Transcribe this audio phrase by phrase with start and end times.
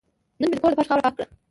[0.39, 1.25] نن مې د کور د فرش خاوره پاکه کړه.